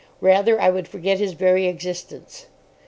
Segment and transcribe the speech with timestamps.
[0.19, 2.47] Rather I would forget his very existence.